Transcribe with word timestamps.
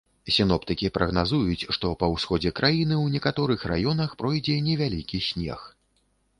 Сіноптыкі 0.35 0.87
прагназуюць, 0.95 1.67
што 1.77 1.91
па 2.05 2.09
ўсходзе 2.15 2.53
краіны 2.61 2.95
ў 3.03 3.19
некаторых 3.19 3.69
раёнах 3.75 4.19
пройдзе 4.25 4.59
невялікі 4.73 5.25
снег. 5.31 5.71